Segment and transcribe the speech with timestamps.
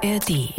[0.00, 0.54] ARD.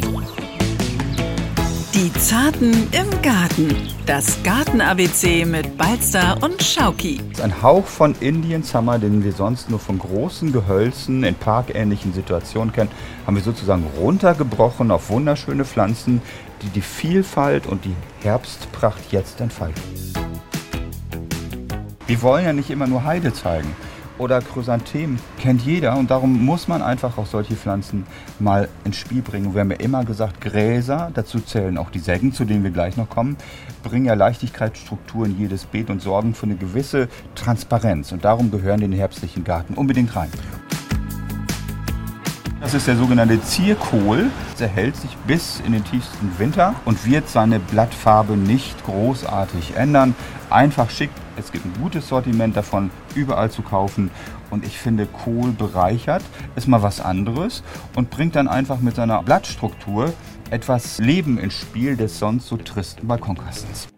[1.94, 3.74] Die Zarten im Garten.
[4.04, 7.22] Das Garten-ABC mit Balzer und Schauki.
[7.42, 12.72] Ein Hauch von Indian Summer, den wir sonst nur von großen Gehölzen in parkähnlichen Situationen
[12.72, 12.90] kennen,
[13.26, 16.20] haben wir sozusagen runtergebrochen auf wunderschöne Pflanzen,
[16.60, 19.82] die die Vielfalt und die Herbstpracht jetzt entfalten.
[22.06, 23.74] Wir wollen ja nicht immer nur Heide zeigen
[24.20, 28.06] oder Chrysanthemen kennt jeder und darum muss man einfach auch solche Pflanzen
[28.38, 29.54] mal ins Spiel bringen.
[29.54, 32.96] Wir haben ja immer gesagt, Gräser, dazu zählen auch die Sägen, zu denen wir gleich
[32.96, 33.36] noch kommen,
[33.82, 38.80] bringen ja Leichtigkeitsstruktur in jedes Beet und sorgen für eine gewisse Transparenz und darum gehören
[38.80, 40.30] den herbstlichen Garten unbedingt rein.
[42.60, 44.30] Das ist der sogenannte Zierkohl.
[44.58, 50.14] Der hält sich bis in den tiefsten Winter und wird seine Blattfarbe nicht großartig ändern.
[50.50, 51.10] Einfach schick.
[51.36, 54.10] Es gibt ein gutes Sortiment davon, überall zu kaufen.
[54.50, 56.22] Und ich finde, Kohl bereichert,
[56.56, 57.62] ist mal was anderes
[57.96, 60.12] und bringt dann einfach mit seiner Blattstruktur
[60.50, 63.88] etwas Leben ins Spiel des sonst so tristen Balkonkastens.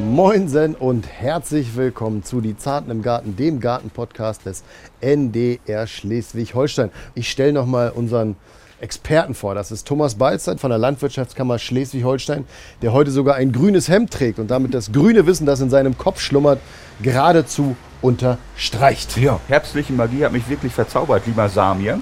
[0.00, 4.62] Moinsen und herzlich willkommen zu Die Zarten im Garten, dem Garten-Podcast des
[5.00, 6.90] NDR Schleswig-Holstein.
[7.14, 8.36] Ich stelle nochmal unseren
[8.84, 9.54] Experten vor.
[9.54, 12.44] Das ist Thomas Balzert von der Landwirtschaftskammer Schleswig-Holstein,
[12.82, 15.96] der heute sogar ein grünes Hemd trägt und damit das grüne Wissen, das in seinem
[15.96, 16.60] Kopf schlummert,
[17.00, 19.16] geradezu unterstreicht.
[19.16, 21.98] Ja, herbstliche Magie hat mich wirklich verzaubert, lieber Samir.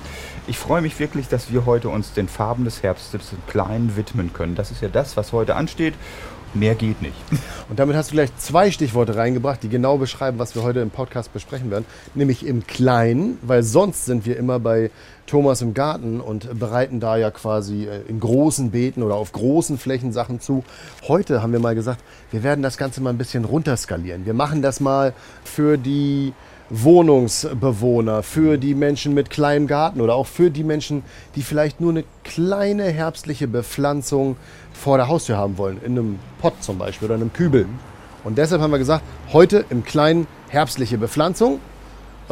[0.49, 4.33] Ich freue mich wirklich, dass wir heute uns den Farben des Herbstes im Kleinen widmen
[4.33, 4.57] können.
[4.57, 5.95] Das ist ja das, was heute ansteht.
[6.55, 7.17] Mehr geht nicht.
[7.71, 10.91] Und damit hast du gleich zwei Stichworte reingebracht, die genau beschreiben, was wir heute im
[10.91, 11.87] Podcast besprechen werden.
[12.15, 14.91] Nämlich im Kleinen, weil sonst sind wir immer bei
[15.27, 19.79] Thomas im Garten und bereiten da ja quasi äh, in großen Beeten oder auf großen
[19.79, 20.63] Flächen Sachen zu.
[21.09, 24.27] Heute haben wir mal gesagt, wir werden das Ganze mal ein bisschen runterskalieren.
[24.27, 25.15] Wir machen das mal
[25.45, 26.35] für die
[26.75, 31.05] Wohnungsbewohner, für die Menschen mit kleinem Garten oder auch für die Menschen,
[31.37, 34.37] die vielleicht nur eine kleine herbstliche Bepflanzung
[34.73, 37.67] vor der Haustür haben wollen, in einem Pott zum Beispiel oder in einem Kübel.
[38.25, 39.05] Und deshalb haben wir gesagt,
[39.35, 41.61] heute im Kleinen herbstliche Bepflanzung.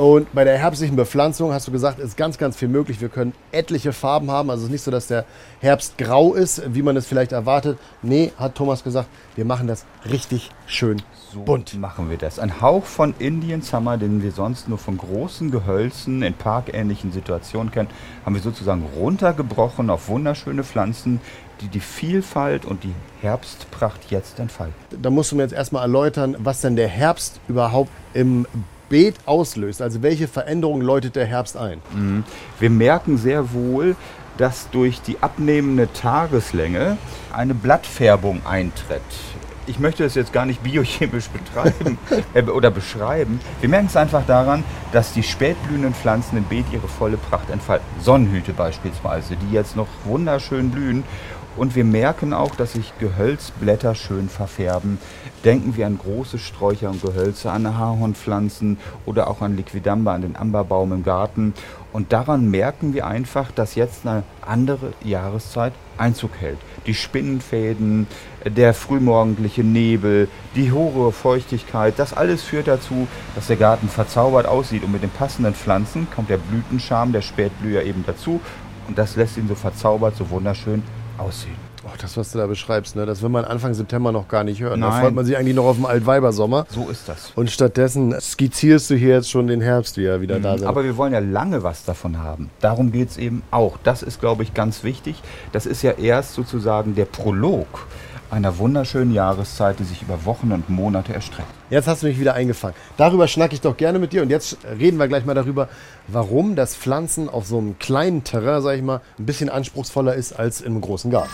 [0.00, 3.02] Und bei der herbstlichen Bepflanzung hast du gesagt, ist ganz, ganz viel möglich.
[3.02, 4.48] Wir können etliche Farben haben.
[4.48, 5.26] Also es ist nicht so, dass der
[5.60, 7.78] Herbst grau ist, wie man es vielleicht erwartet.
[8.00, 11.02] Nee, hat Thomas gesagt, wir machen das richtig schön
[11.34, 11.78] So bunt.
[11.78, 12.38] machen wir das.
[12.38, 17.70] Ein Hauch von Indian Summer, den wir sonst nur von großen Gehölzen in parkähnlichen Situationen
[17.70, 17.90] kennen,
[18.24, 21.20] haben wir sozusagen runtergebrochen auf wunderschöne Pflanzen,
[21.60, 24.74] die die Vielfalt und die Herbstpracht jetzt entfalten.
[25.02, 28.46] Da musst du mir jetzt erstmal erläutern, was denn der Herbst überhaupt im
[28.90, 29.80] Beet auslöst.
[29.80, 31.80] Also welche Veränderungen läutet der Herbst ein?
[32.58, 33.96] Wir merken sehr wohl,
[34.36, 36.98] dass durch die abnehmende Tageslänge
[37.32, 39.00] eine Blattfärbung eintritt.
[39.66, 41.98] Ich möchte es jetzt gar nicht biochemisch betreiben
[42.34, 43.40] äh, oder beschreiben.
[43.60, 47.86] Wir merken es einfach daran, dass die spätblühenden Pflanzen im Beet ihre volle Pracht entfalten.
[48.00, 51.04] Sonnenhüte beispielsweise, die jetzt noch wunderschön blühen.
[51.56, 54.98] Und wir merken auch, dass sich Gehölzblätter schön verfärben.
[55.44, 60.36] Denken wir an große Sträucher und Gehölze, an Ahornpflanzen oder auch an Liquidamba, an den
[60.36, 61.54] Amberbaum im Garten.
[61.92, 66.58] Und daran merken wir einfach, dass jetzt eine andere Jahreszeit Einzug hält.
[66.86, 68.06] Die Spinnenfäden,
[68.44, 74.84] der frühmorgendliche Nebel, die hohe Feuchtigkeit, das alles führt dazu, dass der Garten verzaubert aussieht.
[74.84, 78.40] Und mit den passenden Pflanzen kommt der Blütenscham, der Spätblüher eben dazu.
[78.86, 80.82] Und das lässt ihn so verzaubert, so wunderschön
[81.20, 81.70] aussehen.
[81.84, 84.60] Oh, das, was du da beschreibst, ne, das will man Anfang September noch gar nicht
[84.60, 84.80] hören.
[84.82, 85.00] Da Nein.
[85.00, 86.66] freut man sich eigentlich noch auf den Altweibersommer.
[86.68, 87.32] So ist das.
[87.36, 90.60] Und stattdessen skizzierst du hier jetzt schon den Herbst, wie er wieder da ist.
[90.60, 90.66] Mhm.
[90.66, 92.50] Aber wir wollen ja lange was davon haben.
[92.60, 93.78] Darum geht es eben auch.
[93.82, 95.22] Das ist, glaube ich, ganz wichtig.
[95.52, 97.86] Das ist ja erst sozusagen der Prolog
[98.30, 101.48] einer wunderschönen Jahreszeit, die sich über Wochen und Monate erstreckt.
[101.68, 102.76] Jetzt hast du mich wieder eingefangen.
[102.96, 104.22] Darüber schnacke ich doch gerne mit dir.
[104.22, 105.68] Und jetzt reden wir gleich mal darüber,
[106.06, 110.32] warum das Pflanzen auf so einem kleinen Terrain, sag ich mal, ein bisschen anspruchsvoller ist
[110.32, 111.30] als im großen Garten.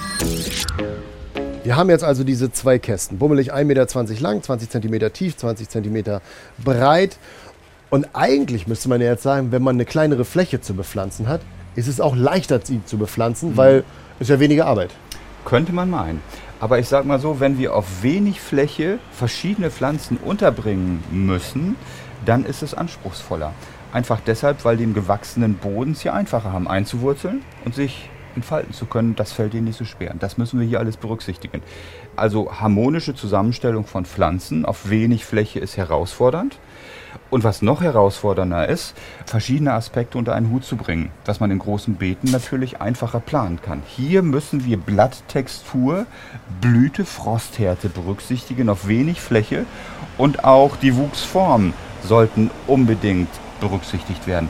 [1.65, 3.19] Wir haben jetzt also diese zwei Kästen.
[3.19, 6.21] Bummelig 1,20 Meter lang, 20 cm tief, 20 cm
[6.63, 7.19] breit.
[7.91, 11.41] Und eigentlich müsste man ja jetzt sagen, wenn man eine kleinere Fläche zu bepflanzen hat,
[11.75, 13.85] ist es auch leichter, sie zu bepflanzen, weil
[14.19, 14.91] es ja weniger Arbeit.
[15.45, 16.21] Könnte man meinen.
[16.59, 21.77] Aber ich sag mal so, wenn wir auf wenig Fläche verschiedene Pflanzen unterbringen müssen,
[22.25, 23.53] dann ist es anspruchsvoller.
[23.93, 28.73] Einfach deshalb, weil die im gewachsenen Boden es hier einfacher haben einzuwurzeln und sich entfalten
[28.73, 29.17] zu können.
[29.17, 30.15] Das fällt ihnen nicht so schwer.
[30.19, 31.63] Das müssen wir hier alles berücksichtigen.
[32.15, 36.59] Also harmonische Zusammenstellung von Pflanzen auf wenig Fläche ist herausfordernd.
[37.31, 41.59] Und was noch herausfordernder ist, verschiedene Aspekte unter einen Hut zu bringen, was man in
[41.59, 43.83] großen Beeten natürlich einfacher planen kann.
[43.87, 46.07] Hier müssen wir Blatttextur,
[46.61, 49.65] Blüte, Frosthärte berücksichtigen auf wenig Fläche
[50.19, 53.29] und auch die Wuchsformen sollten unbedingt
[53.61, 54.49] berücksichtigt werden.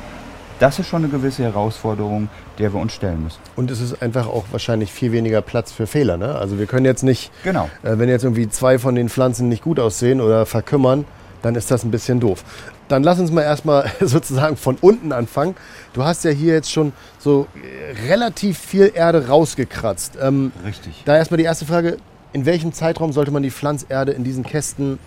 [0.58, 3.40] Das ist schon eine gewisse Herausforderung, der wir uns stellen müssen.
[3.56, 6.16] Und es ist einfach auch wahrscheinlich viel weniger Platz für Fehler.
[6.16, 6.34] Ne?
[6.34, 7.68] Also wir können jetzt nicht, Genau.
[7.82, 11.04] äh, wenn jetzt irgendwie zwei von den Pflanzen nicht gut aussehen oder verkümmern,
[11.46, 12.44] dann ist das ein bisschen doof.
[12.88, 15.54] Dann lass uns mal erstmal sozusagen von unten anfangen.
[15.92, 20.18] Du hast ja hier jetzt schon so äh, relativ viel Erde rausgekratzt.
[20.20, 21.02] Ähm, Richtig.
[21.04, 21.98] da erstmal die erste Frage,
[22.32, 24.98] in welchem Zeitraum sollte man die Pflanzerde in diesen Kästen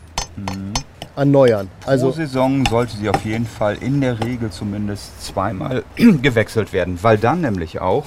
[1.17, 1.69] erneuern?
[1.81, 6.97] Pro Also Saison sollte sie auf jeden Fall in der Regel zumindest zweimal gewechselt werden,
[7.01, 8.05] weil dann nämlich auch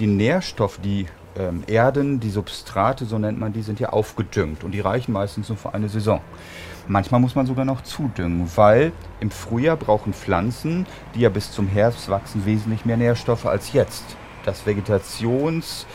[0.00, 4.72] die Nährstoffe, die ähm, Erden, die Substrate, so nennt man die, sind ja aufgedüngt und
[4.72, 6.20] die reichen meistens nur für eine Saison.
[6.86, 11.68] Manchmal muss man sogar noch zudüngen, weil im Frühjahr brauchen Pflanzen, die ja bis zum
[11.68, 14.04] Herbst wachsen, wesentlich mehr Nährstoffe als jetzt.
[14.44, 15.86] Das Vegetations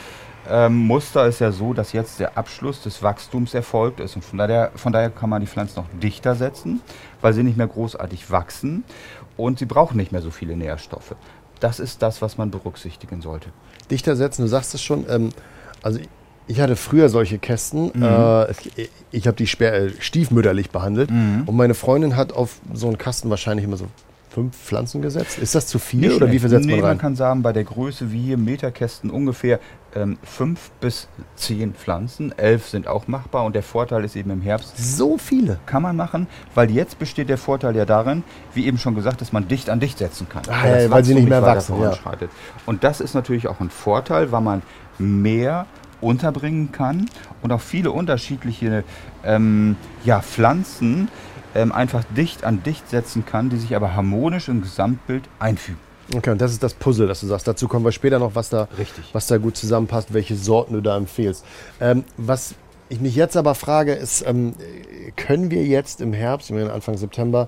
[0.49, 4.15] ähm, Muster ist ja so, dass jetzt der Abschluss des Wachstums erfolgt ist.
[4.15, 6.81] Und von daher, von daher kann man die Pflanzen noch dichter setzen,
[7.21, 8.83] weil sie nicht mehr großartig wachsen
[9.37, 11.15] und sie brauchen nicht mehr so viele Nährstoffe.
[11.63, 13.47] Das ist das, was man berücksichtigen sollte.
[13.89, 15.05] dichter setzen, du sagst es schon.
[15.09, 15.29] Ähm,
[15.81, 15.99] also
[16.45, 17.91] ich hatte früher solche Kästen.
[17.93, 18.03] Mhm.
[18.03, 21.09] Äh, ich ich habe die sper- äh, stiefmütterlich behandelt.
[21.09, 21.43] Mhm.
[21.45, 23.85] Und meine Freundin hat auf so einen Kasten wahrscheinlich immer so
[24.33, 25.37] fünf Pflanzen gesetzt.
[25.37, 26.97] Ist das zu viel Nicht oder wie viel setzt nee, man man rein?
[26.97, 29.59] kann sagen, bei der Größe wie hier Meterkästen ungefähr
[29.95, 32.35] ähm, fünf bis zehn Pflanzen.
[32.37, 35.59] Elf sind auch machbar und der Vorteil ist eben im Herbst, so viele.
[35.67, 36.25] kann man machen,
[36.55, 38.23] weil jetzt besteht der Vorteil ja darin,
[38.55, 40.41] wie eben schon gesagt, dass man dicht an dicht setzen kann.
[40.47, 41.93] Ah, das ja, weil sie nicht mehr wachsen, ja.
[42.65, 44.63] Und das ist natürlich auch ein Vorteil, weil man
[44.97, 45.67] mehr
[46.01, 47.07] unterbringen kann
[47.41, 48.83] und auch viele unterschiedliche
[49.23, 51.07] ähm, ja, Pflanzen
[51.55, 55.79] ähm, einfach dicht an dicht setzen kann, die sich aber harmonisch im Gesamtbild einfügen.
[56.15, 57.47] Okay, und das ist das Puzzle, das du sagst.
[57.47, 59.05] Dazu kommen wir später noch, was da, Richtig.
[59.13, 61.45] was da gut zusammenpasst, welche Sorten du da empfehlst.
[61.79, 62.55] Ähm, was
[62.89, 64.53] ich mich jetzt aber frage, ist, ähm,
[65.15, 67.47] können wir jetzt im Herbst, ich meine Anfang September,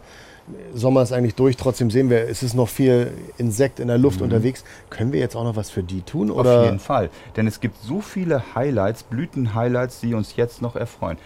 [0.73, 4.21] Sommer ist eigentlich durch, trotzdem sehen wir, es ist noch viel Insekt in der Luft
[4.21, 4.63] unterwegs.
[4.89, 6.29] Können wir jetzt auch noch was für die tun?
[6.29, 6.59] Oder?
[6.59, 7.09] Auf jeden Fall.
[7.35, 11.17] Denn es gibt so viele Highlights, Blüten-Highlights, die uns jetzt noch erfreuen.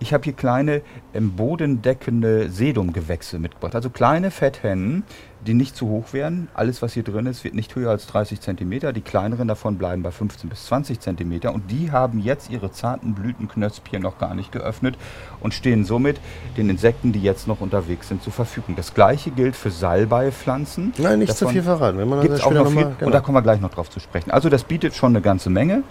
[0.00, 0.82] Ich habe hier kleine
[1.14, 3.74] ähm, bodendeckende Sedumgewächse mitgebracht.
[3.74, 5.04] Also kleine Fetthennen,
[5.46, 6.48] die nicht zu hoch werden.
[6.54, 8.92] Alles, was hier drin ist, wird nicht höher als 30 cm.
[8.92, 11.48] Die kleineren davon bleiben bei 15 bis 20 cm.
[11.52, 14.96] Und die haben jetzt ihre zarten Blütenknöspchen noch gar nicht geöffnet
[15.40, 16.20] und stehen somit
[16.56, 18.76] den Insekten, die jetzt noch unterwegs sind, zur Verfügung.
[18.76, 20.92] Das gleiche gilt für Salbeipflanzen.
[20.98, 21.98] Nein, nicht zu Davon viel verraten.
[21.98, 23.06] Wenn man Gibt das es auch noch viel, genau.
[23.06, 24.30] und da kommen wir gleich noch drauf zu sprechen.
[24.30, 25.82] Also das bietet schon eine ganze Menge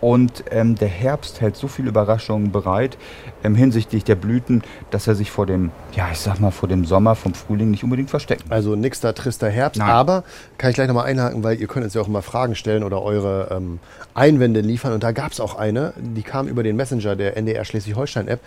[0.00, 2.96] und ähm, der Herbst hält so viele Überraschungen bereit
[3.44, 6.84] ähm, hinsichtlich der Blüten, dass er sich vor dem, ja ich sag mal, vor dem
[6.84, 8.52] Sommer, vom Frühling nicht unbedingt verstecken kann.
[8.52, 9.78] Also nix da trister Herbst.
[9.78, 9.90] Nein.
[9.90, 10.24] Aber
[10.58, 13.02] kann ich gleich nochmal einhaken, weil ihr könnt uns ja auch immer Fragen stellen oder
[13.02, 13.78] eure ähm,
[14.14, 14.92] Einwände liefern.
[14.92, 18.40] Und da gab es auch eine, die kam über den Messenger der NDR Schleswig-Holstein-App.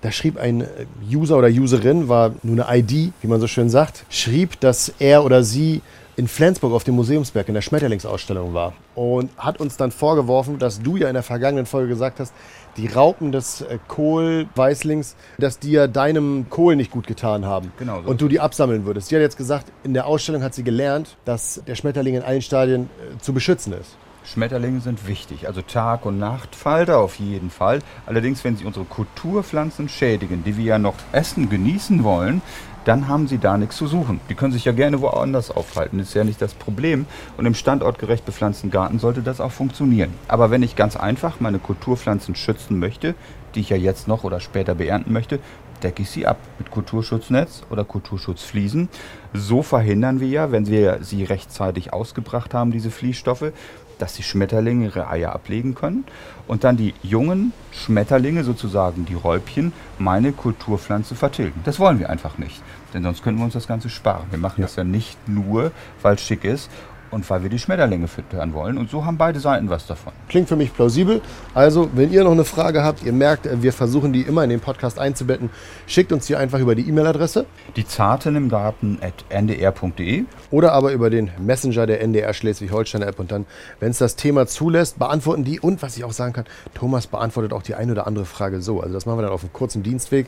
[0.00, 0.66] Da schrieb ein äh,
[1.10, 5.24] User oder Userin, war nur eine ID, wie man so schön sagt, schrieb, dass er
[5.24, 5.82] oder sie
[6.18, 10.82] in Flensburg auf dem Museumsberg in der Schmetterlingsausstellung war und hat uns dann vorgeworfen, dass
[10.82, 12.34] du ja in der vergangenen Folge gesagt hast,
[12.76, 17.72] die Raupen des äh, Kohlweißlings, dass die ja deinem Kohl nicht gut getan haben.
[17.78, 19.08] Genau so Und du die absammeln würdest.
[19.08, 22.42] Sie hat jetzt gesagt, in der Ausstellung hat sie gelernt, dass der Schmetterling in allen
[22.42, 23.96] Stadien äh, zu beschützen ist.
[24.24, 27.78] Schmetterlinge sind wichtig, also Tag- und Nachtfalter auf jeden Fall.
[28.06, 32.42] Allerdings, wenn sie unsere Kulturpflanzen schädigen, die wir ja noch essen, genießen wollen,
[32.84, 34.20] dann haben sie da nichts zu suchen.
[34.28, 37.06] Die können sich ja gerne woanders aufhalten, ist ja nicht das Problem.
[37.36, 40.14] Und im standortgerecht bepflanzten Garten sollte das auch funktionieren.
[40.26, 43.14] Aber wenn ich ganz einfach meine Kulturpflanzen schützen möchte,
[43.54, 45.40] die ich ja jetzt noch oder später beernten möchte,
[45.82, 48.88] decke ich sie ab mit Kulturschutznetz oder Kulturschutzfliesen.
[49.32, 53.52] So verhindern wir ja, wenn wir sie rechtzeitig ausgebracht haben, diese Fließstoffe,
[53.98, 56.04] dass die Schmetterlinge ihre Eier ablegen können
[56.46, 61.60] und dann die jungen Schmetterlinge, sozusagen die Räubchen, meine Kulturpflanze vertilgen.
[61.64, 62.62] Das wollen wir einfach nicht,
[62.94, 64.26] denn sonst könnten wir uns das Ganze sparen.
[64.30, 66.70] Wir machen das ja nicht nur, weil es schick ist
[67.10, 70.12] und weil wir die Schmetterlinge füttern wollen und so haben beide Seiten was davon.
[70.28, 71.20] Klingt für mich plausibel.
[71.54, 74.60] Also, wenn ihr noch eine Frage habt, ihr merkt, wir versuchen die immer in den
[74.60, 75.50] Podcast einzubetten,
[75.86, 77.46] schickt uns die einfach über die E-Mail-Adresse
[77.76, 83.18] Die Zarten im Garten at ndr.de oder aber über den Messenger der NDR Schleswig-Holstein-App.
[83.18, 83.46] Und dann,
[83.80, 85.60] wenn es das Thema zulässt, beantworten die.
[85.60, 88.80] Und was ich auch sagen kann, Thomas beantwortet auch die eine oder andere Frage so.
[88.80, 90.26] Also das machen wir dann auf einem kurzen Dienstweg.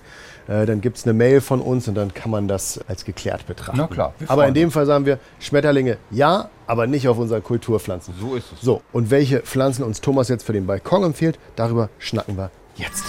[0.49, 3.47] Äh, dann gibt es eine Mail von uns und dann kann man das als geklärt
[3.47, 3.79] betrachten.
[3.79, 8.15] Na klar, Aber in dem Fall sagen wir, Schmetterlinge ja, aber nicht auf unseren Kulturpflanzen.
[8.21, 8.61] So ist es.
[8.61, 13.03] So, und welche Pflanzen uns Thomas jetzt für den Balkon empfiehlt, darüber schnacken wir jetzt.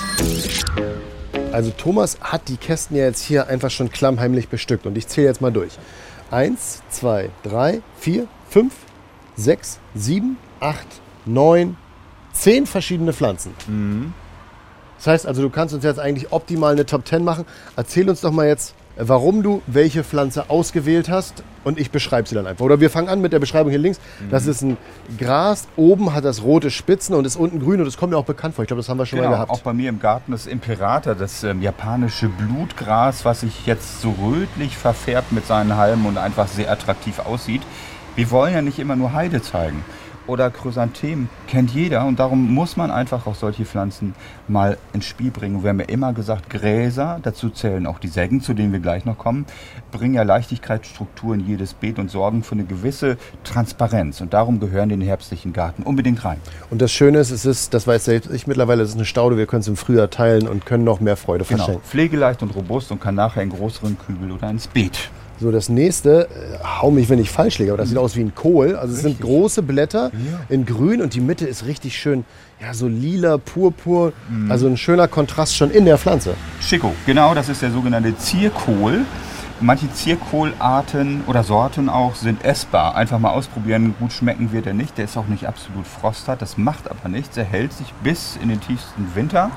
[1.52, 5.28] Also Thomas hat die Kästen ja jetzt hier einfach schon klammheimlich bestückt und ich zähle
[5.28, 5.78] jetzt mal durch.
[6.32, 8.74] Eins, zwei, drei, vier, fünf,
[9.36, 10.88] sechs, sieben, acht,
[11.28, 11.78] neun,
[12.34, 13.54] zehn verschiedene Pflanzen.
[14.98, 17.46] Das heißt also, du kannst uns jetzt eigentlich optimal eine Top 10 machen.
[17.76, 18.74] Erzähl uns doch mal jetzt,
[19.08, 22.64] warum du welche Pflanze ausgewählt hast und ich beschreibe sie dann einfach.
[22.64, 24.00] Oder wir fangen an mit der Beschreibung hier links.
[24.30, 24.78] Das ist ein
[25.18, 28.26] Gras, oben hat das rote Spitzen und ist unten grün und das kommt mir auch
[28.26, 28.64] bekannt vor.
[28.64, 29.52] Ich glaube, das haben wir schon Genau, mal gehabt.
[29.52, 34.14] auch bei mir im Garten das Imperator, das ähm, japanische Blutgras, was sich jetzt so
[34.22, 37.62] rötlich verfärbt mit seinen Halmen und einfach sehr attraktiv aussieht.
[38.16, 39.84] Wir wollen ja nicht immer nur Heide zeigen.
[40.28, 44.14] Oder Chrysanthemen kennt jeder und darum muss man einfach auch solche Pflanzen
[44.48, 45.64] mal ins Spiel bringen.
[45.64, 49.04] Wir haben ja immer gesagt, Gräser, dazu zählen auch die Sägen, zu denen wir gleich
[49.04, 49.46] noch kommen,
[49.92, 54.22] bringen ja Leichtigkeitsstruktur in jedes Beet und sorgen für eine gewisse Transparenz.
[54.22, 56.38] Und darum gehören den herbstlichen Garten unbedingt rein.
[56.70, 59.38] Und das Schöne ist, es ist, das weiß selbst ich mittlerweile, es ist eine Staude,
[59.38, 61.58] wir können es im Frühjahr teilen und können noch mehr Freude Genau.
[61.58, 61.84] verschenken.
[61.84, 65.10] Pflegeleicht und robust und kann nachher in größeren Kübel oder ins Beet.
[65.42, 68.22] So, das nächste, äh, hau mich, wenn ich falsch liege, aber das sieht aus wie
[68.22, 68.76] ein Kohl.
[68.76, 69.26] Also es sind Richtig.
[69.26, 70.12] große Blätter
[70.50, 72.26] in grün und die Mitte ist richtig schön,
[72.62, 74.14] ja, so lila, purpur.
[74.50, 76.36] Also ein schöner Kontrast schon in der Pflanze.
[76.62, 79.00] Chico, genau, das ist der sogenannte Zierkohl.
[79.62, 82.94] Manche Zierkohlarten oder Sorten auch sind essbar.
[82.96, 85.00] Einfach mal ausprobieren, gut schmecken wird er nicht.
[85.00, 87.36] Der ist auch nicht absolut frosthart, das macht aber nichts.
[87.36, 89.50] Er hält sich bis in den tiefsten Winter.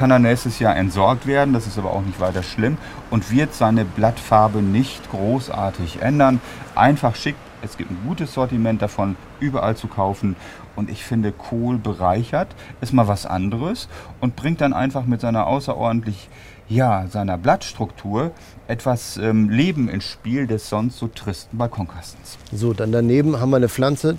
[0.00, 2.78] Kann dann nächstes Jahr entsorgt werden, das ist aber auch nicht weiter schlimm
[3.10, 6.40] und wird seine Blattfarbe nicht großartig ändern.
[6.74, 10.36] Einfach schick, es gibt ein gutes Sortiment davon, überall zu kaufen.
[10.74, 12.48] Und ich finde, Kohl bereichert,
[12.80, 13.90] ist mal was anderes
[14.20, 16.30] und bringt dann einfach mit seiner außerordentlich,
[16.66, 18.30] ja, seiner Blattstruktur
[18.68, 22.38] etwas ähm, Leben ins Spiel des sonst so tristen Balkonkastens.
[22.50, 24.16] So, dann daneben haben wir eine Pflanze,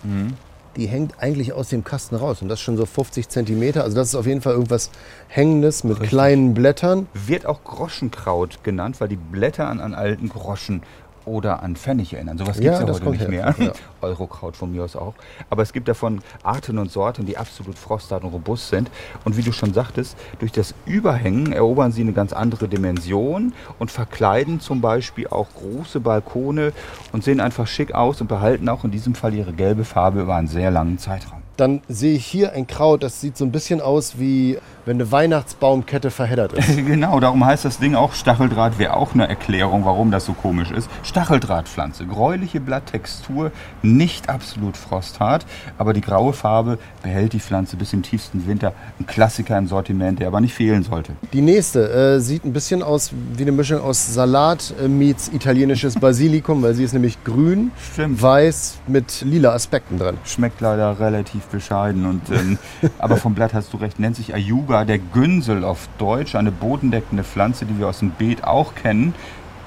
[0.76, 2.42] die hängt eigentlich aus dem Kasten raus.
[2.42, 3.84] Und das schon so 50 Zentimeter.
[3.84, 4.92] Also das ist auf jeden Fall irgendwas
[5.28, 7.08] Hängendes mit kleinen Blättern.
[7.14, 10.84] Wird auch Groschenkraut genannt, weil die Blätter an, an alten Groschen
[11.26, 12.38] oder an Pfennig erinnern.
[12.38, 13.56] Sowas gibt Ja, es ja, das heute nicht mehr.
[13.58, 13.72] Ja.
[14.02, 15.14] Eurokraut von mir aus auch.
[15.50, 18.90] Aber es gibt davon Arten und Sorten, die absolut frosthart und robust sind.
[19.26, 23.92] Und wie du schon sagtest, durch das Überhängen erobern sie eine ganz andere Dimension und
[23.92, 26.74] verkleiden zum Beispiel auch große Balkone
[27.12, 30.36] und sehen einfach schick aus und behalten auch in diesem Fall ihre gelbe Farbe über
[30.36, 31.41] einen sehr langen Zeitraum.
[31.62, 35.12] Dann sehe ich hier ein Kraut, das sieht so ein bisschen aus wie wenn eine
[35.12, 36.72] Weihnachtsbaumkette verheddert ist.
[36.92, 40.72] Genau, darum heißt das Ding auch Stacheldraht, wäre auch eine Erklärung, warum das so komisch
[40.72, 40.90] ist.
[41.04, 43.52] Stacheldrahtpflanze, gräuliche Blatttextur,
[43.82, 45.46] nicht absolut frosthart,
[45.78, 48.74] aber die graue Farbe behält die Pflanze bis im tiefsten Winter.
[49.00, 51.14] Ein Klassiker im Sortiment, der aber nicht fehlen sollte.
[51.34, 55.96] Die nächste äh, sieht ein bisschen aus wie eine Mischung aus Salat äh, meets italienisches
[56.00, 58.22] Basilikum, weil sie ist nämlich grün, Stimmt.
[58.22, 60.18] weiß mit lila Aspekten drin.
[60.26, 62.06] Schmeckt leider relativ bescheiden.
[62.06, 62.58] Und, ähm,
[63.00, 67.24] aber vom Blatt hast du recht, nennt sich Ayuga, der Günsel auf Deutsch, eine bodendeckende
[67.24, 69.14] Pflanze, die wir aus dem Beet auch kennen.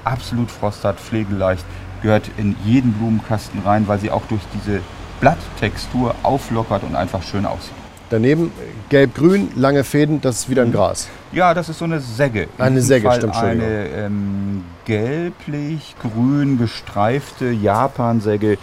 [0.03, 1.65] Absolut frosthart, pflegeleicht,
[2.01, 4.81] gehört in jeden Blumenkasten rein, weil sie auch durch diese
[5.19, 7.73] Blatttextur auflockert und einfach schön aussieht.
[8.09, 8.51] Daneben
[8.89, 11.09] gelb-grün, lange Fäden, das ist wieder ein Gras.
[11.31, 12.43] Ja, das ist so eine Säge.
[12.43, 13.67] In Eine Säge, Fall stimmt, Entschuldigung.
[13.67, 18.53] Eine ähm, gelblich-grün gestreifte Japansäge,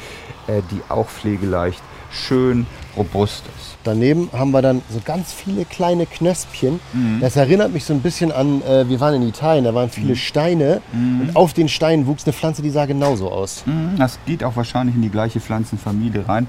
[0.46, 3.76] äh, die auch pflegeleicht, schön, robust ist.
[3.84, 6.78] Daneben haben wir dann so ganz viele kleine Knöspchen.
[6.92, 7.18] Mhm.
[7.20, 9.90] Das erinnert mich so ein bisschen an, äh, wir waren in Italien, da waren Mhm.
[9.92, 13.62] viele Steine und auf den Steinen wuchs eine Pflanze, die sah genauso aus.
[13.66, 16.46] Mhm, Das geht auch wahrscheinlich in die gleiche Pflanzenfamilie rein.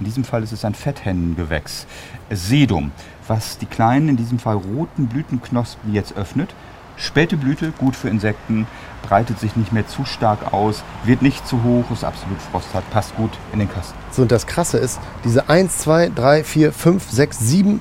[0.00, 1.86] In diesem Fall ist es ein Fetthennengewächs,
[2.30, 2.90] Sedum,
[3.28, 6.54] was die kleinen, in diesem Fall roten Blütenknospen jetzt öffnet.
[6.96, 8.66] Späte Blüte, gut für Insekten,
[9.08, 13.14] breitet sich nicht mehr zu stark aus, wird nicht zu hoch, ist absolut frosthart, passt
[13.16, 13.94] gut in den Kasten.
[14.10, 17.80] So, und das Krasse ist, diese 1, 2, 3, 4, 5, 6, 7,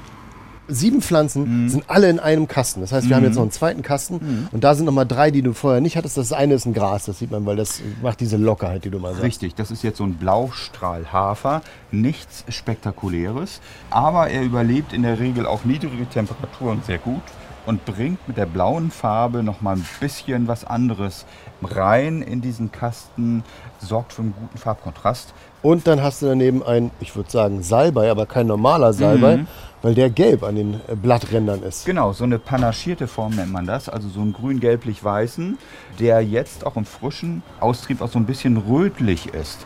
[0.70, 1.70] sieben Pflanzen Mhm.
[1.70, 2.80] sind alle in einem Kasten.
[2.80, 5.42] Das heißt, wir haben jetzt noch einen zweiten Kasten und da sind nochmal drei, die
[5.42, 6.16] du vorher nicht hattest.
[6.18, 8.98] Das eine ist ein Gras, das sieht man, weil das macht diese Lockerheit, die du
[8.98, 9.24] mal sagst.
[9.24, 11.62] Richtig, das ist jetzt so ein Blaustrahlhafer,
[11.92, 17.22] nichts Spektakuläres, aber er überlebt in der Regel auch niedrige Temperaturen sehr gut
[17.66, 21.26] und bringt mit der blauen Farbe noch mal ein bisschen was anderes
[21.64, 23.44] rein in diesen Kasten,
[23.80, 25.34] sorgt für einen guten Farbkontrast.
[25.62, 29.48] Und dann hast du daneben ein, ich würde sagen Salbei, aber kein normaler Salbei, Mhm.
[29.82, 31.86] weil der gelb an den äh, Blatträndern ist.
[31.86, 35.58] Genau, so eine panaschierte Form nennt man das, also so ein grün-gelblich-weißen,
[36.00, 39.66] der jetzt auch im frischen Austrieb auch so ein bisschen rötlich ist.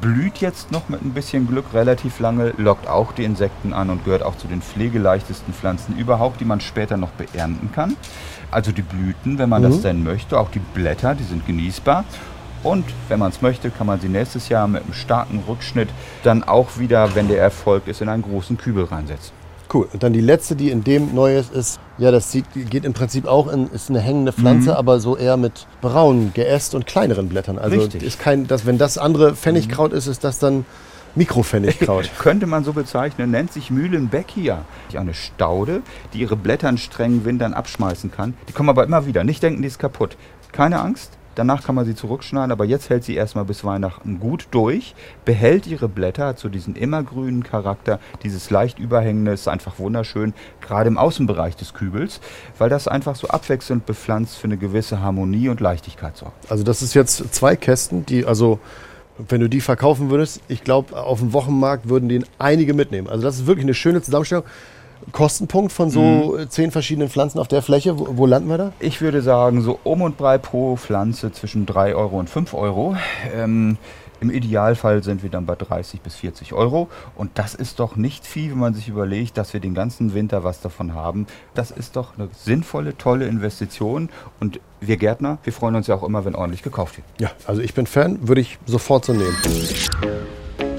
[0.00, 4.04] Blüht jetzt noch mit ein bisschen Glück relativ lange, lockt auch die Insekten an und
[4.04, 7.96] gehört auch zu den pflegeleichtesten Pflanzen überhaupt, die man später noch beernten kann.
[8.50, 12.04] Also die Blüten, wenn man das denn möchte, auch die Blätter, die sind genießbar.
[12.64, 15.88] Und wenn man es möchte, kann man sie nächstes Jahr mit einem starken Rückschnitt
[16.24, 19.45] dann auch wieder, wenn der Erfolg ist, in einen großen Kübel reinsetzen.
[19.76, 19.88] Cool.
[19.92, 23.26] Und dann die letzte, die in dem neu ist, ja, das sieht, geht im Prinzip
[23.26, 24.76] auch in, ist eine hängende Pflanze, Mhm.
[24.76, 27.58] aber so eher mit braunen Geäst und kleineren Blättern.
[27.58, 28.02] Also Richtig.
[28.02, 28.08] Mhm.
[28.08, 30.64] ist kein, das, wenn das andere Pfennigkraut ist, ist das dann
[31.14, 32.10] Mikropfennigkraut.
[32.18, 34.64] Könnte man so bezeichnen, nennt sich Mühlenbeckia.
[34.94, 38.34] Eine Staude, die ihre Blätter in strengen Wintern abschmeißen kann.
[38.48, 39.24] Die kommen aber immer wieder.
[39.24, 40.16] Nicht denken, die ist kaputt.
[40.52, 44.48] Keine Angst, Danach kann man sie zurückschneiden, aber jetzt hält sie erstmal bis Weihnachten gut
[44.50, 50.34] durch, behält ihre Blätter, hat so diesen immergrünen Charakter, dieses leicht überhängende ist einfach wunderschön,
[50.60, 52.20] gerade im Außenbereich des Kübels,
[52.58, 56.50] weil das einfach so abwechselnd bepflanzt für eine gewisse Harmonie und Leichtigkeit sorgt.
[56.50, 58.58] Also das ist jetzt zwei Kästen, die also
[59.18, 63.08] wenn du die verkaufen würdest, ich glaube, auf dem Wochenmarkt würden den einige mitnehmen.
[63.08, 64.44] Also das ist wirklich eine schöne Zusammenstellung.
[65.12, 66.00] Kostenpunkt von so
[66.38, 66.50] mhm.
[66.50, 68.72] zehn verschiedenen Pflanzen auf der Fläche, wo, wo, landen wir da?
[68.80, 72.96] Ich würde sagen, so um und bei pro Pflanze zwischen 3 Euro und 5 Euro.
[73.34, 73.78] Ähm,
[74.20, 76.88] im Idealfall sind wir dann bei 30 bis 40 Euro.
[77.16, 80.42] Und das ist doch nicht viel, wenn man sich überlegt, dass wir den ganzen Winter
[80.42, 81.26] was davon haben.
[81.54, 84.08] Das ist doch eine sinnvolle, tolle Investition.
[84.40, 87.06] Und wir Gärtner, wir freuen uns ja auch immer, wenn ordentlich gekauft wird.
[87.18, 89.36] Ja, also ich bin Fan, würde ich sofort so nehmen.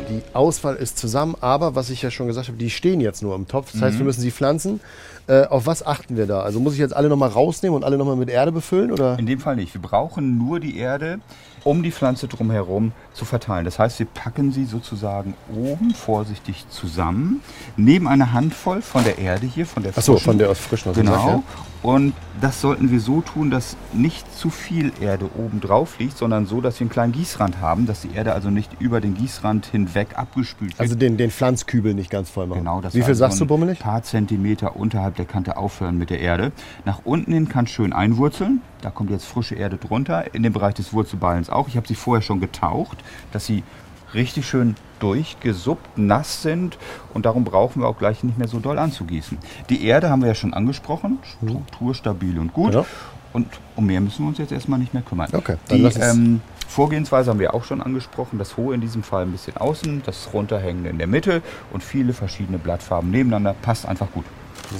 [0.10, 3.36] Die Auswahl ist zusammen, aber was ich ja schon gesagt habe, die stehen jetzt nur
[3.36, 3.72] im Topf.
[3.74, 4.08] Das heißt, wir mhm.
[4.08, 4.80] müssen sie pflanzen.
[5.28, 6.42] Äh, auf was achten wir da?
[6.42, 8.92] Also muss ich jetzt alle nochmal rausnehmen und alle nochmal mit Erde befüllen?
[8.92, 9.20] Oder?
[9.20, 9.74] In dem Fall nicht.
[9.74, 11.20] Wir brauchen nur die Erde
[11.68, 13.66] um die Pflanze drumherum zu verteilen.
[13.66, 17.42] Das heißt, wir packen sie sozusagen oben vorsichtig zusammen,
[17.76, 20.14] nehmen eine Handvoll von der Erde hier, von der frischen.
[20.14, 20.94] Achso, von der aus frischen.
[20.94, 21.12] Genau.
[21.12, 21.44] Gesagt, ja.
[21.84, 26.46] Und das sollten wir so tun, dass nicht zu viel Erde oben drauf liegt, sondern
[26.46, 29.66] so, dass wir einen kleinen Gießrand haben, dass die Erde also nicht über den Gießrand
[29.68, 30.80] hinweg abgespült wird.
[30.80, 32.60] Also den, den Pflanzkübel nicht ganz voll machen.
[32.60, 32.82] Genau.
[32.82, 33.80] Das Wie viel also sagst du, Bummelig?
[33.80, 36.52] Ein paar Zentimeter unterhalb der Kante aufhören mit der Erde.
[36.86, 38.62] Nach unten hin kann schön einwurzeln.
[38.82, 40.34] Da kommt jetzt frische Erde drunter.
[40.34, 41.68] In dem Bereich des Wurzelballens auch.
[41.68, 42.98] Ich habe sie vorher schon getaucht,
[43.32, 43.64] dass sie
[44.14, 46.78] richtig schön durchgesuppt, nass sind
[47.14, 49.38] und darum brauchen wir auch gleich nicht mehr so doll anzugießen.
[49.70, 52.74] Die Erde haben wir ja schon angesprochen, Struktur stabil und gut.
[52.74, 52.86] Ja.
[53.34, 55.30] Und um mehr müssen wir uns jetzt erstmal nicht mehr kümmern.
[55.34, 58.40] Okay, die ähm, Vorgehensweise haben wir auch schon angesprochen.
[58.40, 62.14] Das hohe in diesem Fall ein bisschen außen, das runterhängende in der Mitte und viele
[62.14, 63.56] verschiedene Blattfarben nebeneinander.
[63.62, 64.26] Passt einfach gut.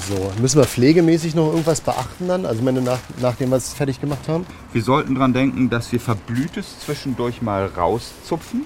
[0.10, 2.46] So, müssen wir pflegemäßig noch irgendwas beachten dann?
[2.46, 4.46] Also meine, nach, nachdem wir es fertig gemacht haben?
[4.74, 8.66] Wir sollten daran denken, dass wir Verblühtes zwischendurch mal rauszupfen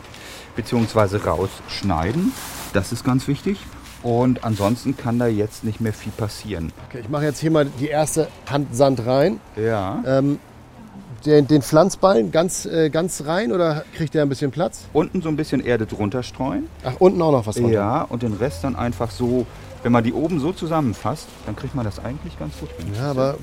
[0.56, 1.18] bzw.
[1.18, 2.32] rausschneiden.
[2.74, 3.60] Das ist ganz wichtig.
[4.04, 6.72] Und ansonsten kann da jetzt nicht mehr viel passieren.
[6.90, 9.40] Okay, ich mache jetzt hier mal die erste Hand Sand rein.
[9.56, 10.04] Ja.
[10.06, 10.40] Ähm,
[11.26, 14.86] den, den, Pflanzballen ganz, äh, ganz rein oder kriegt der ein bisschen Platz?
[14.92, 16.68] Unten so ein bisschen Erde drunter streuen.
[16.84, 17.74] Ach, unten auch noch was drunter?
[17.74, 19.46] Ja, und den Rest dann einfach so
[19.84, 22.88] wenn man die oben so zusammenfasst, dann kriegt man das eigentlich ganz gut hin.
[22.98, 23.36] Ja, aber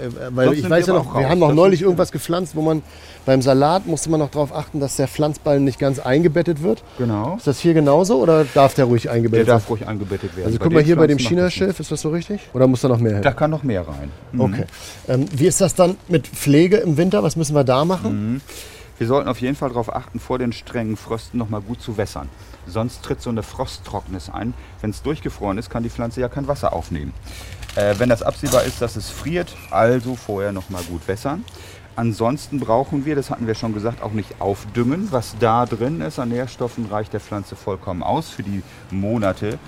[0.00, 2.82] äh, weil Sonst ich weiß ja noch, wir haben noch neulich irgendwas gepflanzt, wo man
[3.26, 6.82] beim Salat musste man noch darauf achten, dass der Pflanzballen nicht ganz eingebettet wird.
[6.98, 7.36] Genau.
[7.36, 9.46] Ist das hier genauso oder darf der ruhig eingebettet werden?
[9.46, 10.46] Der darf ruhig eingebettet werden.
[10.46, 12.40] Also guck mal hier bei dem Chinaschilf, ist das so richtig?
[12.54, 13.22] Oder muss da noch mehr hin?
[13.22, 14.10] Da kann noch mehr rein.
[14.32, 14.40] Mhm.
[14.40, 14.64] Okay.
[15.08, 17.22] Ähm, wie ist das dann mit Pflege im Winter?
[17.22, 18.34] Was müssen wir da machen?
[18.34, 18.40] Mhm.
[19.00, 21.96] Wir sollten auf jeden Fall darauf achten, vor den strengen Frösten noch mal gut zu
[21.96, 22.28] wässern.
[22.66, 24.52] Sonst tritt so eine Frosttrocknis ein.
[24.82, 27.14] Wenn es durchgefroren ist, kann die Pflanze ja kein Wasser aufnehmen.
[27.76, 31.46] Äh, wenn das absehbar ist, dass es friert, also vorher noch mal gut wässern.
[31.96, 35.08] Ansonsten brauchen wir, das hatten wir schon gesagt, auch nicht aufdüngen.
[35.12, 39.58] Was da drin ist an Nährstoffen, reicht der Pflanze vollkommen aus für die Monate,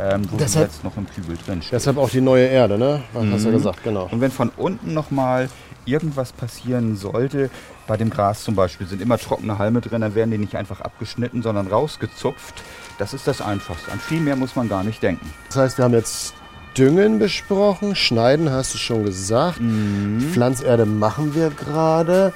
[0.00, 1.74] ähm, wo deshalb, jetzt noch im Kübel drin steht.
[1.74, 3.02] Deshalb auch die neue Erde, ne?
[3.14, 3.32] Mhm.
[3.32, 3.52] hast du mhm.
[3.52, 4.08] gesagt, genau.
[4.10, 5.48] Und wenn von unten noch mal
[5.90, 7.50] irgendwas passieren sollte,
[7.86, 10.80] bei dem Gras zum Beispiel sind immer trockene Halme drin, dann werden die nicht einfach
[10.80, 12.62] abgeschnitten, sondern rausgezupft.
[12.98, 13.90] Das ist das Einfachste.
[13.90, 15.32] An viel mehr muss man gar nicht denken.
[15.48, 16.34] Das heißt, wir haben jetzt
[16.76, 19.60] Düngen besprochen, Schneiden hast du schon gesagt.
[19.60, 20.20] Mhm.
[20.32, 22.32] Pflanzerde machen wir gerade.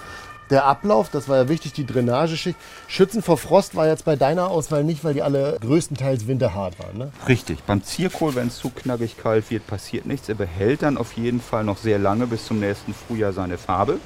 [0.50, 2.58] Der Ablauf, das war ja wichtig, die Drainageschicht.
[2.86, 6.98] Schützen vor Frost war jetzt bei deiner Auswahl nicht, weil die alle größtenteils winterhart waren.
[6.98, 7.12] Ne?
[7.26, 7.62] Richtig.
[7.62, 10.28] Beim Zierkohl, wenn es zu knackig kalt wird, passiert nichts.
[10.28, 13.98] Er behält dann auf jeden Fall noch sehr lange bis zum nächsten Frühjahr seine Farbe.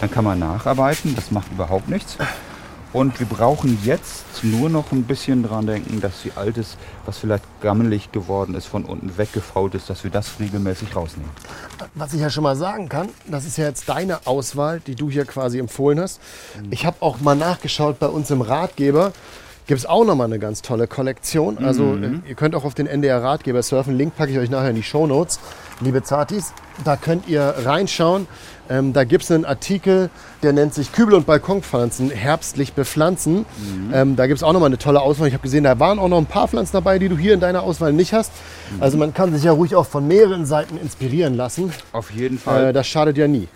[0.00, 2.16] Dann kann man nacharbeiten, das macht überhaupt nichts.
[2.92, 6.76] Und wir brauchen jetzt nur noch ein bisschen dran denken, dass die altes,
[7.06, 11.30] was vielleicht gammelig geworden ist, von unten weggefault ist, dass wir das regelmäßig rausnehmen.
[11.94, 15.10] Was ich ja schon mal sagen kann, das ist ja jetzt deine Auswahl, die du
[15.10, 16.20] hier quasi empfohlen hast.
[16.70, 19.12] Ich habe auch mal nachgeschaut bei uns im Ratgeber.
[19.66, 21.58] Gibt es auch noch mal eine ganz tolle Kollektion.
[21.64, 22.22] Also mhm.
[22.28, 23.96] ihr könnt auch auf den NDR Ratgeber surfen.
[23.96, 25.38] Link packe ich euch nachher in die Show Notes,
[25.82, 26.52] liebe Zartis.
[26.84, 28.26] Da könnt ihr reinschauen.
[28.70, 30.08] Ähm, da gibt es einen Artikel,
[30.42, 33.38] der nennt sich Kübel- und Balkonpflanzen herbstlich bepflanzen.
[33.38, 33.90] Mhm.
[33.92, 35.28] Ähm, da gibt es auch nochmal eine tolle Auswahl.
[35.28, 37.40] Ich habe gesehen, da waren auch noch ein paar Pflanzen dabei, die du hier in
[37.40, 38.32] deiner Auswahl nicht hast.
[38.74, 38.82] Mhm.
[38.82, 41.72] Also man kann sich ja ruhig auch von mehreren Seiten inspirieren lassen.
[41.92, 42.68] Auf jeden Fall.
[42.68, 43.48] Äh, das schadet ja nie.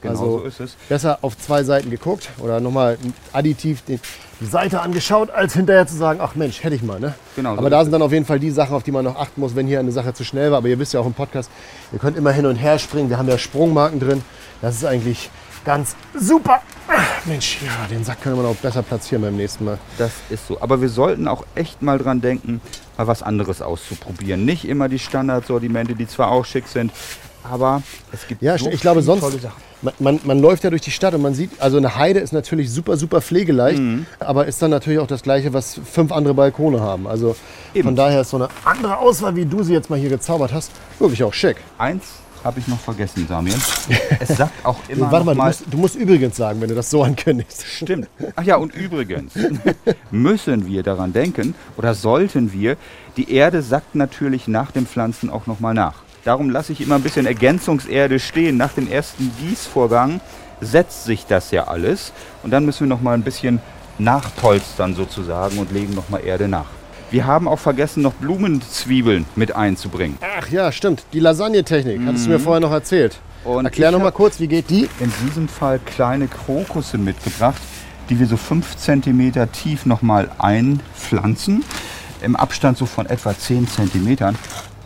[0.00, 0.76] Genau also so ist es.
[0.88, 2.98] Besser auf zwei Seiten geguckt oder nochmal
[3.32, 3.98] additiv die,
[4.40, 7.00] Seite angeschaut, als hinterher zu sagen, ach Mensch, hätte ich mal.
[7.00, 7.14] Ne?
[7.34, 9.16] Genau, Aber so da sind dann auf jeden Fall die Sachen, auf die man noch
[9.16, 10.58] achten muss, wenn hier eine Sache zu schnell war.
[10.58, 11.50] Aber ihr wisst ja auch im Podcast,
[11.92, 13.10] ihr könnt immer hin und her springen.
[13.10, 14.22] Wir haben ja Sprungmarken drin.
[14.62, 15.30] Das ist eigentlich
[15.64, 16.62] ganz super.
[16.86, 19.78] Ach, Mensch, ja, den Sack können wir noch besser platzieren beim nächsten Mal.
[19.98, 20.60] Das ist so.
[20.60, 22.60] Aber wir sollten auch echt mal dran denken,
[22.96, 24.44] mal was anderes auszuprobieren.
[24.44, 26.92] Nicht immer die Standardsortimente, die zwar auch schick sind,
[27.50, 27.82] aber
[28.12, 29.20] es gibt Ja, so ich glaube, sonst.
[29.20, 29.62] tolle Sachen.
[29.80, 32.32] Man, man, man läuft ja durch die Stadt und man sieht, also eine Heide ist
[32.32, 34.06] natürlich super, super pflegeleicht, Mhm.
[34.18, 37.06] aber ist dann natürlich auch das Gleiche, was fünf andere Balkone haben.
[37.06, 37.36] Also
[37.74, 37.84] Eben.
[37.88, 40.72] von daher ist so eine andere Auswahl, wie du sie jetzt mal hier gezaubert hast,
[40.98, 41.58] wirklich auch schick.
[41.78, 42.02] Eins
[42.42, 43.54] habe ich noch vergessen, Samir.
[44.20, 46.68] Es sagt auch immer Warte mal, noch du mal musst, du musst übrigens sagen, wenn
[46.68, 47.64] du das so ankündigst.
[47.64, 48.08] Stimmt.
[48.36, 49.32] Ach ja, und übrigens
[50.10, 52.76] müssen wir daran denken oder sollten wir,
[53.16, 55.94] die Erde sackt natürlich nach dem Pflanzen auch nochmal nach.
[56.28, 58.58] Darum lasse ich immer ein bisschen Ergänzungserde stehen.
[58.58, 60.20] Nach dem ersten Gießvorgang
[60.60, 62.12] setzt sich das ja alles
[62.42, 63.62] und dann müssen wir nochmal ein bisschen
[63.98, 66.66] nachpolstern sozusagen und legen nochmal Erde nach.
[67.10, 70.18] Wir haben auch vergessen, noch Blumenzwiebeln mit einzubringen.
[70.38, 71.02] Ach ja, stimmt.
[71.14, 73.18] Die Lasagne-Technik, hattest du mir vorher noch erzählt.
[73.46, 73.50] Mhm.
[73.50, 74.86] Und Erklär noch mal kurz, wie geht die?
[75.00, 77.62] in diesem Fall kleine Krokusse mitgebracht,
[78.10, 81.64] die wir so 5 cm tief nochmal einpflanzen.
[82.20, 84.36] Im Abstand so von etwa 10 cm.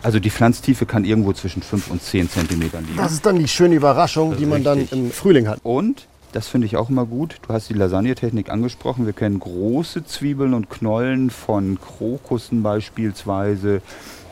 [0.03, 2.97] Also die Pflanztiefe kann irgendwo zwischen 5 und 10 cm liegen.
[2.97, 5.59] Das ist dann die schöne Überraschung, die man dann im Frühling hat.
[5.63, 10.05] Und, das finde ich auch immer gut, du hast die Lasagne-Technik angesprochen, wir kennen große
[10.05, 13.81] Zwiebeln und Knollen von Krokussen beispielsweise,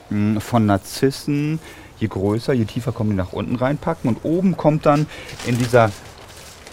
[0.09, 1.59] mh, von Narzissen.
[1.99, 5.05] Je größer, je tiefer kommen die nach unten reinpacken und oben kommt dann
[5.45, 5.91] in dieser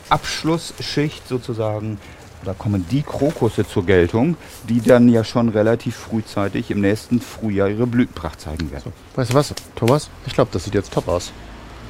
[0.08, 1.98] Abschlussschicht sozusagen,
[2.44, 4.37] da kommen die Krokusse zur Geltung,
[4.68, 8.92] die dann ja schon relativ frühzeitig im nächsten Frühjahr ihre Blütenpracht zeigen werden.
[9.16, 10.09] Weißt du was, Thomas?
[10.27, 11.33] Ich glaube, das sieht jetzt top aus.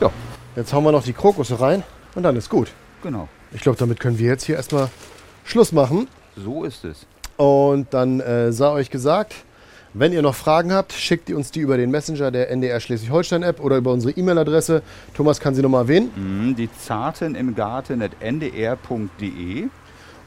[0.00, 0.10] Ja,
[0.56, 1.82] Jetzt hauen wir noch die Krokusse rein
[2.14, 2.68] und dann ist gut.
[3.02, 3.28] genau.
[3.52, 4.88] Ich glaube, damit können wir jetzt hier erstmal
[5.44, 6.06] Schluss machen.
[6.36, 7.06] So ist es.
[7.38, 9.34] Und dann äh, sei euch gesagt,
[9.94, 13.60] wenn ihr noch Fragen habt, schickt ihr uns die über den Messenger der NDR Schleswig-Holstein-App
[13.60, 14.82] oder über unsere E-Mail-Adresse.
[15.14, 16.10] Thomas kann sie nochmal erwähnen.
[16.14, 19.68] Mhm, Die Zarten im Garten at ndr.de.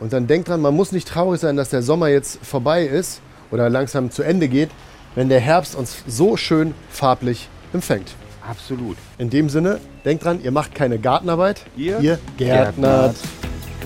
[0.02, 3.22] Und dann denkt dran, man muss nicht traurig sein, dass der Sommer jetzt vorbei ist
[3.52, 4.72] oder langsam zu Ende geht,
[5.14, 8.16] wenn der Herbst uns so schön farblich empfängt.
[8.50, 8.98] Absolut.
[9.20, 12.36] In dem Sinne, denkt dran, ihr macht keine Gartenarbeit, Ihr Gärtnert.
[12.38, 13.16] Gärtnert.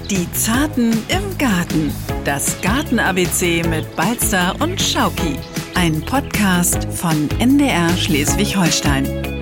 [0.10, 1.94] Die Zarten im Garten.
[2.24, 5.38] Das Garten-ABC mit Balzer und Schauki.
[5.74, 9.35] Ein Podcast von NDR Schleswig-Holstein.